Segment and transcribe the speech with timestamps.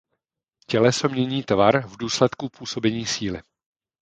[0.67, 3.41] Těleso mění tvar v důsledku působení síly.